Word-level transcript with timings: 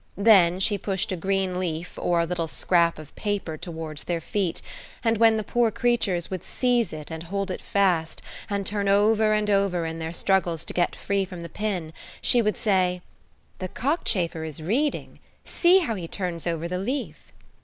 Then 0.17 0.59
she 0.59 0.79
pushed 0.79 1.11
a 1.11 1.15
green 1.15 1.59
leaf, 1.59 1.95
or 2.01 2.21
a 2.21 2.25
little 2.25 2.47
scrap 2.47 2.97
of 2.97 3.15
paper 3.15 3.55
towards 3.55 4.05
their 4.05 4.19
feet, 4.19 4.59
and 5.03 5.19
when 5.19 5.37
the 5.37 5.43
poor 5.43 5.69
creatures 5.69 6.31
would 6.31 6.43
seize 6.43 6.91
it 6.91 7.11
and 7.11 7.21
hold 7.21 7.51
it 7.51 7.61
fast, 7.61 8.19
and 8.49 8.65
turn 8.65 8.89
over 8.89 9.31
and 9.33 9.47
over 9.47 9.85
in 9.85 9.99
their 9.99 10.11
struggles 10.11 10.63
to 10.63 10.73
get 10.73 10.95
free 10.95 11.23
from 11.23 11.41
the 11.41 11.49
pin, 11.49 11.93
she 12.19 12.41
would 12.41 12.57
say, 12.57 13.03
"The 13.59 13.67
cockchafer 13.67 14.43
is 14.43 14.59
reading; 14.59 15.19
see 15.45 15.77
how 15.81 15.93
he 15.93 16.07
turns 16.07 16.47
over 16.47 16.67
the 16.67 16.79
leaf." 16.79 17.31